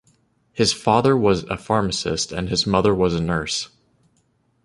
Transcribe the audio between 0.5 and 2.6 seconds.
His father was a pharmacist and